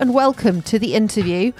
[0.00, 1.52] And welcome to the interview.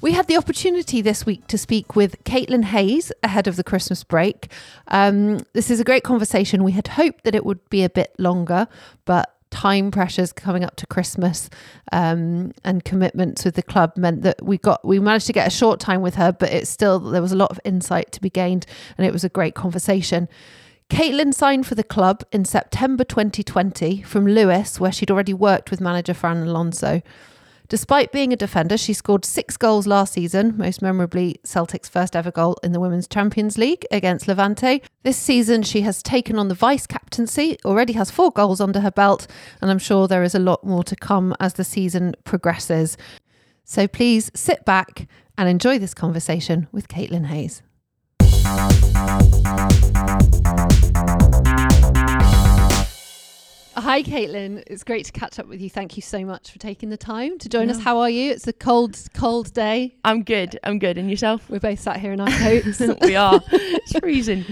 [0.00, 4.02] We had the opportunity this week to speak with Caitlin Hayes ahead of the Christmas
[4.02, 4.50] break.
[4.88, 6.64] Um, this is a great conversation.
[6.64, 8.68] We had hoped that it would be a bit longer,
[9.04, 11.48] but time pressures coming up to Christmas
[11.92, 15.50] um, and commitments with the club meant that we got we managed to get a
[15.50, 18.30] short time with her, but it's still there was a lot of insight to be
[18.30, 18.66] gained,
[18.98, 20.28] and it was a great conversation.
[20.90, 25.80] Caitlin signed for the club in September 2020 from Lewes, where she'd already worked with
[25.80, 27.00] manager Fran Alonso.
[27.68, 32.30] Despite being a defender, she scored six goals last season, most memorably Celtic's first ever
[32.30, 34.82] goal in the Women's Champions League against Levante.
[35.02, 38.90] This season, she has taken on the vice captaincy, already has four goals under her
[38.90, 39.26] belt,
[39.62, 42.98] and I'm sure there is a lot more to come as the season progresses.
[43.64, 47.62] So please sit back and enjoy this conversation with Caitlin Hayes.
[53.76, 54.62] Hi, Caitlin.
[54.68, 55.68] It's great to catch up with you.
[55.68, 57.80] Thank you so much for taking the time to join us.
[57.80, 58.30] How are you?
[58.30, 59.96] It's a cold, cold day.
[60.04, 60.60] I'm good.
[60.62, 60.96] I'm good.
[60.96, 61.50] And yourself?
[61.50, 62.80] We're both sat here in our coats.
[63.02, 63.40] we are.
[63.52, 64.44] It's freezing.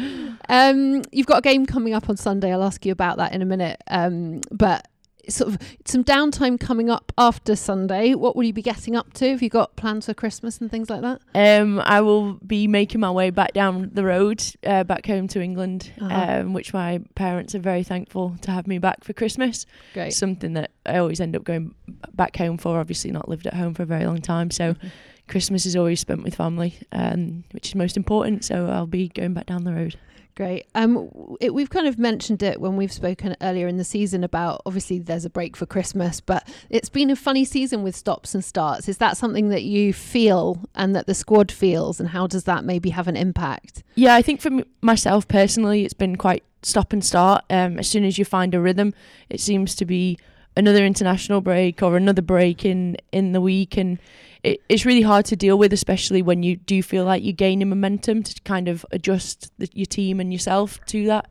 [0.49, 2.53] Um, you've got a game coming up on Sunday.
[2.53, 3.81] I'll ask you about that in a minute.
[3.89, 4.89] Um, but
[5.29, 8.15] sort of some downtime coming up after Sunday.
[8.15, 9.31] What will you be getting up to?
[9.31, 11.21] Have you got plans for Christmas and things like that?
[11.35, 15.41] Um, I will be making my way back down the road, uh, back home to
[15.41, 16.41] England, Uh-huh.
[16.41, 19.67] um, which my parents are very thankful to have me back for Christmas.
[19.95, 20.13] Great.
[20.13, 21.75] Something that I always end up going
[22.15, 22.79] back home for.
[22.81, 24.75] Obviously, not lived at home for a very long time, so.
[25.29, 28.45] Christmas is always spent with family, um, which is most important.
[28.45, 29.97] So I'll be going back down the road.
[30.35, 30.67] Great.
[30.75, 34.63] Um, it, we've kind of mentioned it when we've spoken earlier in the season about
[34.65, 38.43] obviously there's a break for Christmas, but it's been a funny season with stops and
[38.43, 38.89] starts.
[38.89, 42.65] Is that something that you feel and that the squad feels, and how does that
[42.65, 43.83] maybe have an impact?
[43.95, 44.51] Yeah, I think for
[44.81, 47.45] myself personally, it's been quite stop and start.
[47.51, 48.95] Um, as soon as you find a rhythm,
[49.29, 50.19] it seems to be
[50.57, 53.99] another international break or another break in in the week, and
[54.43, 57.69] it, it's really hard to deal with, especially when you do feel like you're gaining
[57.69, 61.31] momentum to kind of adjust the, your team and yourself to that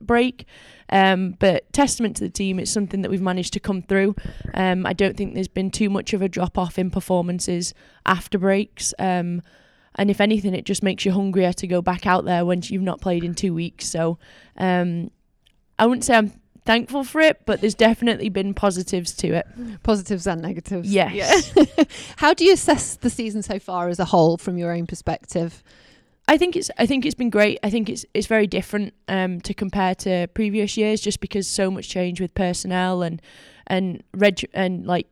[0.00, 0.46] break.
[0.88, 4.14] Um, but testament to the team, it's something that we've managed to come through.
[4.54, 7.74] Um, I don't think there's been too much of a drop off in performances
[8.04, 8.94] after breaks.
[8.98, 9.42] Um,
[9.96, 12.82] and if anything, it just makes you hungrier to go back out there when you've
[12.82, 13.88] not played in two weeks.
[13.88, 14.18] So
[14.56, 15.10] um,
[15.78, 16.32] I wouldn't say I'm
[16.66, 19.46] thankful for it, but there's definitely been positives to it.
[19.82, 20.92] Positives and negatives.
[20.92, 21.52] Yes.
[21.56, 21.84] Yeah.
[22.16, 25.62] how do you assess the season so far as a whole from your own perspective?
[26.28, 27.58] I think it's I think it's been great.
[27.62, 31.70] I think it's it's very different um, to compare to previous years, just because so
[31.70, 33.22] much change with personnel and
[33.68, 35.06] and reg- and like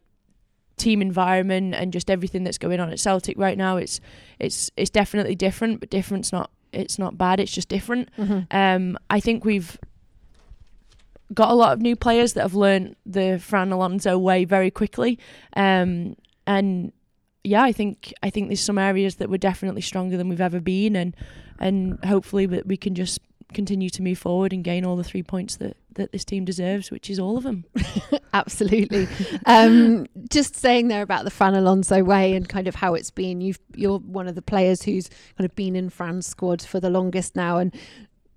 [0.76, 3.76] team environment and just everything that's going on at Celtic right now.
[3.76, 4.00] It's
[4.40, 7.38] it's it's definitely different, but different's not it's not bad.
[7.38, 8.08] It's just different.
[8.50, 9.78] Um, I think we've
[11.32, 15.18] got a lot of new players that have learned the Fran Alonso way very quickly,
[15.56, 16.92] um, and
[17.44, 20.60] yeah, I think I think there's some areas that we're definitely stronger than we've ever
[20.60, 21.14] been, and
[21.58, 23.20] and hopefully we can just
[23.52, 26.90] continue to move forward and gain all the three points that that this team deserves,
[26.90, 27.64] which is all of them.
[28.34, 29.06] Absolutely.
[29.46, 33.40] um, just saying there about the Fran Alonso way and kind of how it's been.
[33.40, 35.08] You've you're one of the players who's
[35.38, 37.74] kind of been in Fran's squad for the longest now and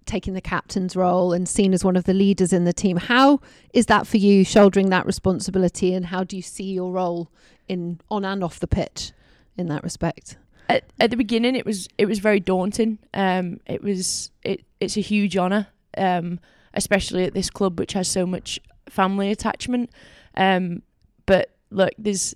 [0.08, 2.98] taking the captain's role and seen as one of the leaders in the team.
[2.98, 3.40] How
[3.74, 7.30] is that for you, shouldering that responsibility, and how do you see your role
[7.68, 9.12] in on and off the pitch
[9.58, 10.38] in that respect?
[10.70, 13.00] At, at the beginning, it was it was very daunting.
[13.14, 16.40] Um, it was it it's a huge honour, um,
[16.74, 19.90] especially at this club which has so much family attachment.
[20.36, 20.82] Um,
[21.26, 22.36] but look, there's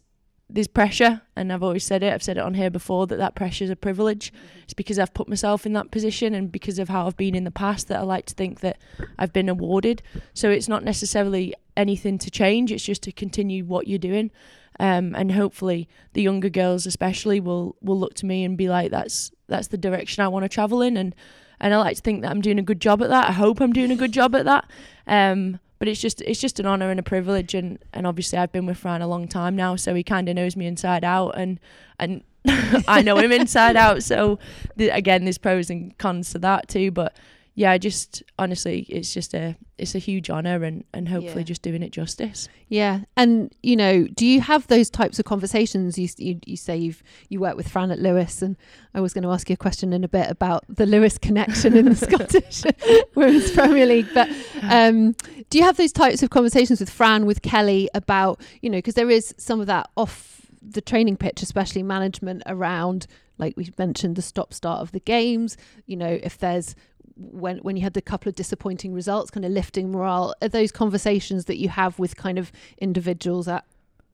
[0.53, 2.13] there's pressure, and I've always said it.
[2.13, 4.34] I've said it on here before that that pressure is a privilege.
[4.63, 7.44] It's because I've put myself in that position, and because of how I've been in
[7.44, 8.78] the past, that I like to think that
[9.17, 10.02] I've been awarded.
[10.34, 12.72] So it's not necessarily anything to change.
[12.72, 14.31] It's just to continue what you're doing.
[14.79, 18.90] Um, and hopefully the younger girls especially will will look to me and be like
[18.90, 21.14] that's that's the direction I want to travel in and
[21.59, 23.59] and I like to think that I'm doing a good job at that I hope
[23.59, 24.66] I'm doing a good job at that
[25.05, 28.51] um, but it's just it's just an honor and a privilege and and obviously I've
[28.51, 31.31] been with Fran a long time now so he kind of knows me inside out
[31.31, 31.59] and
[31.97, 32.23] and
[32.87, 34.37] I know him inside out so
[34.75, 37.16] the, again there's pros and cons to that too but
[37.53, 41.44] yeah, just honestly, it's just a it's a huge honor and and hopefully Yeah.
[41.44, 42.48] just doing it justice.
[42.70, 45.98] Yeah, and you know, do you have those types of conversations?
[45.98, 48.56] You you, you say you've you work with Fran at Lewes, and
[48.94, 51.76] I was going to ask you a question in a bit about the Lewes connection
[51.76, 52.64] in the Scottish
[53.16, 54.08] Women's Premier League.
[54.14, 54.30] But
[54.64, 55.14] um,
[55.50, 58.96] do you have those types of conversations with Fran, with Kelly about you know, because
[58.96, 63.08] there is some of that off the training pitch, especially management around,
[63.40, 65.58] like we mentioned, the stop start of the games.
[65.88, 66.76] You know, if there's
[67.16, 70.34] when when you had the couple of disappointing results, kind of lifting morale.
[70.41, 73.66] Are those conversations that you have with kind of individuals at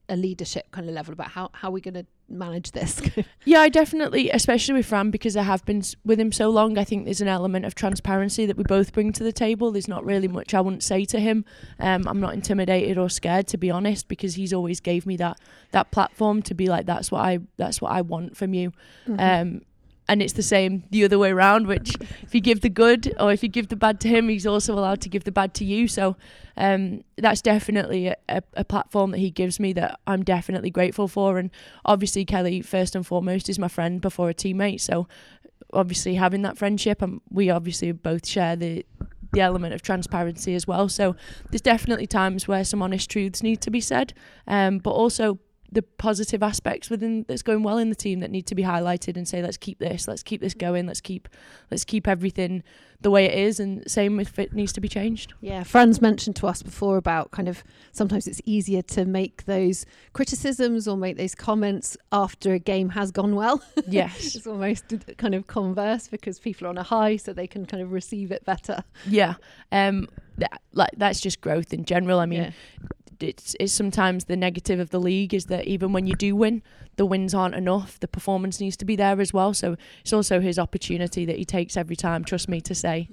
[0.09, 3.01] a leadership kind of level about how how we're going to manage this.
[3.45, 6.77] yeah, I definitely, especially with Fran, because I have been with him so long.
[6.77, 9.71] I think there's an element of transparency that we both bring to the table.
[9.71, 11.45] There's not really much I wouldn't say to him.
[11.79, 15.39] Um, I'm not intimidated or scared, to be honest, because he's always gave me that
[15.71, 18.71] that platform to be like, that's what I that's what I want from you.
[19.07, 19.19] Mm-hmm.
[19.19, 19.61] Um,
[20.09, 23.31] and it's the same the other way around which if you give the good or
[23.31, 25.65] if you give the bad to him he's also allowed to give the bad to
[25.65, 25.88] you.
[25.88, 26.15] So
[26.56, 31.38] um, that's definitely a, a, platform that he gives me that I'm definitely grateful for.
[31.38, 31.51] And
[31.86, 34.81] obviously Kelly first and foremost is my friend before a teammate.
[34.81, 35.07] So
[35.74, 38.86] obviously having that friendship and we obviously both share the
[39.33, 40.88] the element of transparency as well.
[40.88, 41.15] So
[41.51, 44.13] there's definitely times where some honest truths need to be said
[44.48, 45.38] um, but also
[45.71, 49.17] the positive aspects within that's going well in the team that need to be highlighted
[49.17, 51.27] and say let's keep this let's keep this going let's keep
[51.69, 52.63] let's keep everything
[53.01, 55.33] the way it is and same if it needs to be changed.
[55.41, 59.85] Yeah Fran's mentioned to us before about kind of sometimes it's easier to make those
[60.13, 63.61] criticisms or make those comments after a game has gone well.
[63.87, 64.35] Yes.
[64.35, 64.85] It's almost
[65.17, 68.31] kind of converse because people are on a high so they can kind of receive
[68.31, 68.83] it better.
[69.07, 69.35] Yeah
[69.71, 72.19] um that, like that's just growth in general.
[72.19, 72.51] I mean yeah
[73.19, 76.61] it's, it's sometimes the negative of the league is that even when you do win,
[76.95, 77.99] the wins aren't enough.
[77.99, 79.53] The performance needs to be there as well.
[79.53, 82.23] So it's also his opportunity that he takes every time.
[82.23, 83.09] Trust me to say,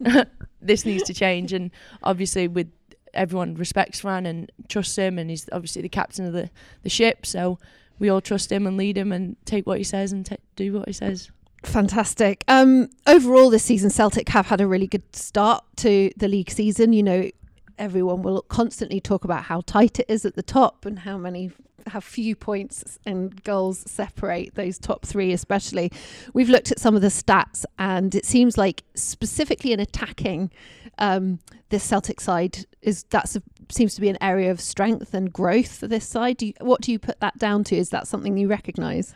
[0.60, 1.52] this needs to change.
[1.52, 1.70] And
[2.02, 2.70] obviously, with
[3.14, 6.50] everyone respects Fran and trusts him, and he's obviously the captain of the
[6.82, 7.24] the ship.
[7.26, 7.58] So
[7.98, 10.72] we all trust him and lead him and take what he says and t- do
[10.72, 11.30] what he says.
[11.64, 12.44] Fantastic.
[12.46, 16.92] Um, overall, this season, Celtic have had a really good start to the league season.
[16.92, 17.30] You know,
[17.78, 21.52] everyone will constantly talk about how tight it is at the top and how many
[21.86, 25.90] how few points and goals separate those top three especially.
[26.34, 30.50] We've looked at some of the stats and it seems like specifically in attacking
[30.98, 31.38] um,
[31.70, 35.78] this celtic side is that's a, seems to be an area of strength and growth
[35.78, 36.38] for this side.
[36.38, 37.76] Do you, what do you put that down to?
[37.76, 39.14] Is that something you recognize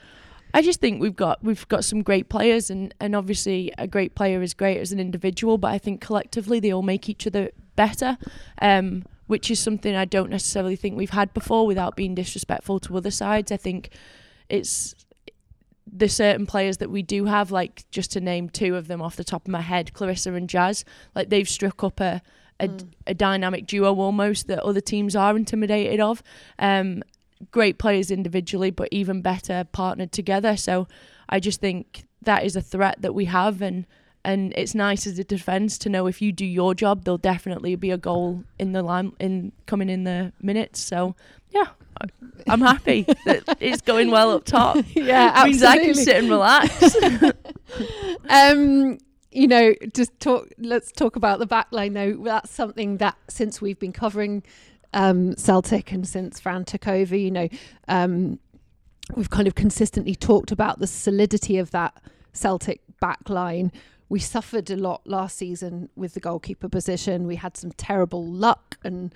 [0.55, 4.15] I just think we've got we've got some great players and, and obviously a great
[4.15, 7.51] player is great as an individual, but I think collectively they all make each other
[7.75, 8.19] better,
[8.61, 12.97] um, which is something I don't necessarily think we've had before without being disrespectful to
[12.97, 13.51] other sides.
[13.51, 13.91] I think
[14.49, 14.95] it's
[15.91, 19.17] the certain players that we do have, like just to name two of them off
[19.17, 20.85] the top of my head, Clarissa and Jazz,
[21.15, 22.23] like they've struck up a
[22.61, 22.89] a, mm.
[23.07, 26.23] a dynamic duo almost that other teams are intimidated of.
[26.59, 27.03] Um,
[27.51, 30.57] great players individually, but even better partnered together.
[30.57, 30.89] So
[31.29, 33.87] I just think that is a threat that we have, and
[34.25, 37.75] and it's nice as a defence to know if you do your job, there'll definitely
[37.77, 40.81] be a goal in the line in coming in the minutes.
[40.81, 41.17] So
[41.51, 41.69] yeah,
[42.47, 44.85] I'm happy that it's going well up top.
[44.95, 45.51] Yeah, absolutely.
[45.51, 46.97] means I can sit and relax.
[48.29, 48.99] um,
[49.31, 50.49] you know, just talk.
[50.59, 52.13] Let's talk about the back line though.
[52.25, 54.43] That's something that since we've been covering
[54.93, 57.49] um, Celtic and since Fran took over, you know,
[57.89, 58.39] um,
[59.15, 62.01] we've kind of consistently talked about the solidity of that
[62.33, 63.73] Celtic back line
[64.13, 67.27] we suffered a lot last season with the goalkeeper position.
[67.27, 69.15] We had some terrible luck and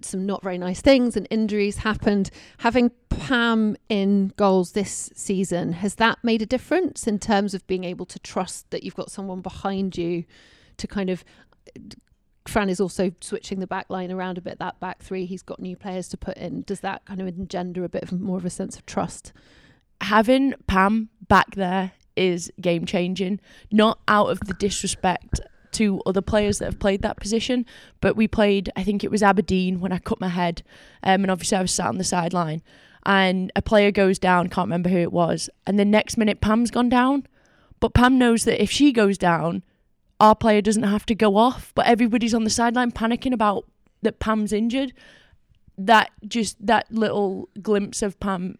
[0.00, 2.32] some not very nice things, and injuries happened.
[2.58, 7.84] Having Pam in goals this season, has that made a difference in terms of being
[7.84, 10.24] able to trust that you've got someone behind you
[10.78, 11.22] to kind of
[12.46, 14.58] Fran is also switching the back line around a bit.
[14.58, 16.62] That back three, he's got new players to put in.
[16.62, 19.32] Does that kind of engender a bit of more of a sense of trust?
[20.00, 23.40] Having Pam back there is game changing.
[23.72, 25.40] Not out of the disrespect
[25.72, 27.66] to other players that have played that position,
[28.00, 30.62] but we played, I think it was Aberdeen when I cut my head,
[31.02, 32.62] um, and obviously I was sat on the sideline,
[33.04, 36.70] and a player goes down, can't remember who it was, and the next minute Pam's
[36.70, 37.26] gone down,
[37.80, 39.64] but Pam knows that if she goes down,
[40.20, 43.66] our player doesn't have to go off, but everybody's on the sideline panicking about
[44.02, 44.92] that Pam's injured.
[45.76, 48.58] That just that little glimpse of Pam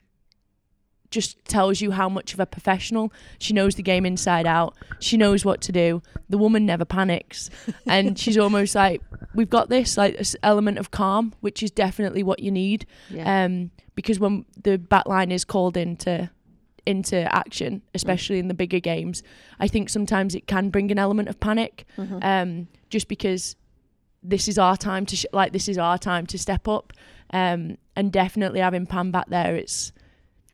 [1.11, 4.76] just tells you how much of a professional she knows the game inside out.
[4.99, 6.02] She knows what to do.
[6.28, 7.50] The woman never panics,
[7.87, 9.00] and she's almost like,
[9.32, 12.84] "We've got this." Like this element of calm, which is definitely what you need.
[13.11, 13.44] Yeah.
[13.44, 16.30] Um, because when the back line is called into
[16.87, 19.23] into action, especially in the bigger games,
[19.59, 21.87] I think sometimes it can bring an element of panic.
[21.97, 22.19] Mm-hmm.
[22.23, 23.57] Um, just because
[24.23, 26.93] this is our time to sh- like this is our time to step up.
[27.31, 29.93] Um, and definitely having Pam back there, it's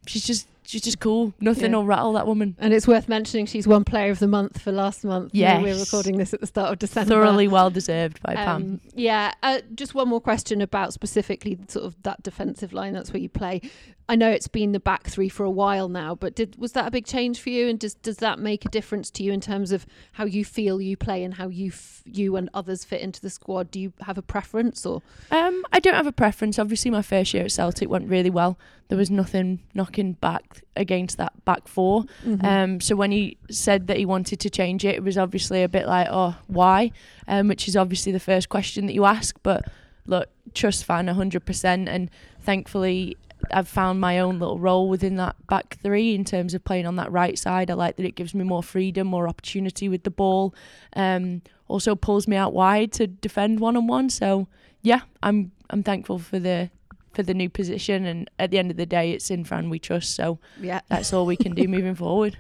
[0.07, 1.35] she's just she's just cool.
[1.41, 1.79] Nothing Yeah.
[1.79, 2.55] will rattle that woman.
[2.59, 5.33] And it's worth mentioning she's won Player of the Month for last month.
[5.35, 7.09] Yeah, We're recording this at the start of December.
[7.15, 8.57] Thoroughly well deserved by Pam.
[8.62, 12.93] Um, yeah, uh, just one more question about specifically sort of that defensive line.
[12.95, 13.61] That's where you play.
[14.09, 16.89] I know it's been the back three for a while now, but did was that
[16.89, 17.69] a big change for you?
[17.69, 20.81] And does does that make a difference to you in terms of how you feel
[20.81, 23.71] you play and how you f- you and others fit into the squad?
[23.71, 25.03] Do you have a preference or?
[25.31, 26.59] Um, I don't have a preference.
[26.59, 28.59] Obviously, my first year at Celtic went really well.
[28.89, 32.45] There was nothing knocking back against that back 4 Mm-hmm.
[32.45, 35.69] Um, so when he said that he wanted to change it, it was obviously a
[35.69, 36.93] bit like, oh, why?
[37.29, 39.37] Um, which is obviously the first question that you ask.
[39.43, 39.64] But
[40.07, 41.88] look, trust Fran 100%.
[41.88, 43.17] And thankfully,
[43.52, 46.97] I've found my own little role within that back three in terms of playing on
[46.97, 47.71] that right side.
[47.71, 50.55] I like that it gives me more freedom, more opportunity with the ball.
[50.95, 54.11] Um, also pulls me out wide to defend one on one.
[54.11, 54.49] So
[54.83, 56.71] yeah, I'm I'm thankful for the
[57.21, 58.07] for the new position.
[58.07, 60.15] And at the end of the day, it's in Fran we trust.
[60.15, 60.81] So yeah.
[60.89, 62.39] that's all we can do moving forward.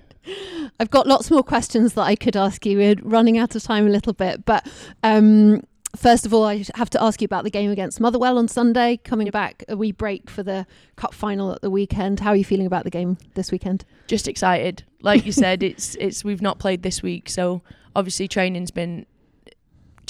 [0.78, 2.78] I've got lots more questions that I could ask you.
[2.78, 4.66] We're running out of time a little bit, but
[5.02, 5.62] um,
[5.96, 8.98] first of all, I have to ask you about the game against Motherwell on Sunday.
[8.98, 12.20] Coming back, a wee break for the cup final at the weekend.
[12.20, 13.84] How are you feeling about the game this weekend?
[14.06, 14.84] Just excited.
[15.02, 17.62] Like you said, it's it's we've not played this week, so
[17.96, 19.06] obviously training's been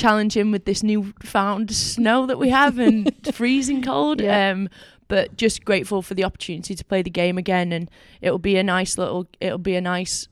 [0.01, 4.21] challenging with this new found snow that we have and freezing cold.
[4.21, 4.51] Yeah.
[4.51, 4.69] Um,
[5.09, 7.91] but just grateful for the opportunity to play the game again, and
[8.21, 9.27] it'll be a nice little.
[9.41, 10.29] It'll be a nice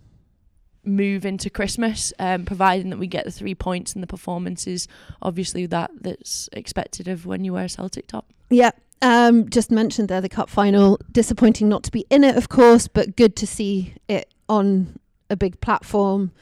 [0.84, 4.87] move into Christmas, um, providing that we get the three points and the performances.
[5.20, 8.26] Obviously, that that's expected of when you wear a Celtic top.
[8.50, 8.70] Yeah.
[9.02, 10.98] Um, just mentioned there the cup final.
[11.10, 14.98] Disappointing not to be in it, of course, but good to see it on
[15.28, 16.32] a big platform,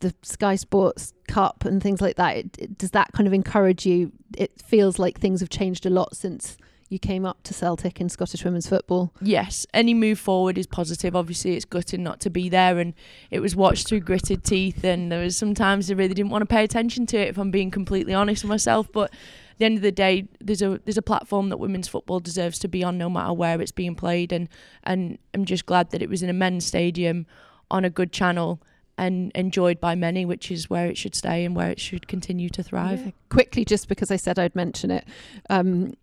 [0.00, 2.36] the Sky Sports Cup and things like that.
[2.36, 4.12] It, it- does that kind of encourage you?
[4.36, 6.56] It feels like things have changed a lot since
[6.88, 9.12] you came up to Celtic in Scottish women's football.
[9.20, 11.16] yes, any move forward is positive.
[11.16, 12.94] Obviously, it's gutting not to be there, and
[13.30, 14.84] it was watched through gritted teeth.
[14.84, 17.50] And there was sometimes I really didn't want to pay attention to it, if I'm
[17.50, 18.86] being completely honest with myself.
[18.92, 22.20] But at the end of the day, there's a there's a platform that women's football
[22.20, 24.30] deserves to be on, no matter where it's being played.
[24.30, 24.48] And
[24.84, 27.26] and I'm just glad that it was in a men's stadium,
[27.68, 28.62] on a good channel,
[28.98, 32.48] and enjoyed by many, which is where it should stay and where it should continue
[32.50, 33.04] to thrive.
[33.04, 33.12] Yeah.
[33.28, 35.06] Quickly, just because I said I'd mention it.
[35.50, 35.94] Um,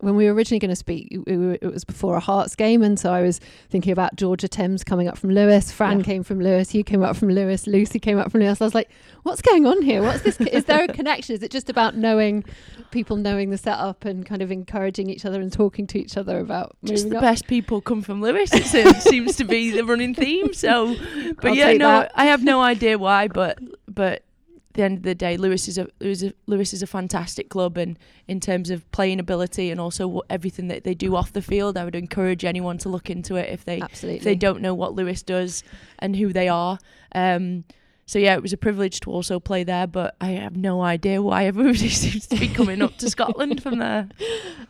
[0.00, 3.12] when we were originally going to speak, it was before a Hearts game, and so
[3.12, 3.38] I was
[3.68, 5.70] thinking about Georgia Thames coming up from Lewes.
[5.70, 6.04] Fran Yeah.
[6.04, 6.74] came from Lewes.
[6.74, 7.66] You came up from Lewes.
[7.66, 8.60] Lucy came up from Lewes.
[8.60, 8.90] I was like,
[9.22, 10.02] "What's going on here?
[10.02, 10.40] What's this?
[10.40, 11.34] Is there a connection?
[11.34, 12.44] Is it just about knowing
[12.90, 16.38] people, knowing the setup, and kind of encouraging each other and talking to each other
[16.40, 18.50] about Just the up?" best people come from Lewes.
[18.52, 18.64] It
[19.02, 20.52] seems- to be the running theme.
[20.54, 20.96] So,
[21.36, 22.12] but I'll yeah, no, that.
[22.14, 24.22] I have no idea why, but but
[24.80, 27.76] the end of the day, Lewes is a Lewes, is- Lewes is a fantastic club,
[27.76, 31.42] and in terms of playing ability and also what, everything that they do off the
[31.42, 34.18] field, I would encourage anyone to look into it if they Absolutely.
[34.18, 35.62] if they don't know what Lewes does
[35.98, 36.78] and who they are.
[37.14, 37.64] Um,
[38.10, 41.22] so yeah, it was a privilege to also play there, but I have no idea
[41.22, 44.08] why everybody seems to be coming up to Scotland from there.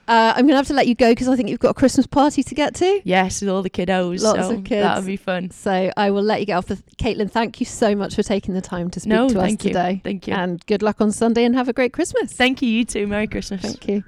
[0.08, 1.74] Uh, I'm going to have to let you go because I think you've got a
[1.74, 3.00] Christmas party to get to.
[3.04, 4.20] Yes, with all the kiddos.
[4.24, 4.82] Lots so of kids.
[4.82, 5.52] That'll be fun.
[5.52, 6.66] So I will let you get off.
[6.66, 9.52] But Caitlin, thank you so much for taking the time to speak No, to us
[9.52, 9.56] you.
[9.56, 10.00] today.
[10.02, 10.34] Thank you.
[10.34, 12.32] And good luck on Sunday and have a great Christmas.
[12.32, 13.06] Thank you, you too.
[13.06, 13.62] Merry Christmas.
[13.62, 14.02] Thank you.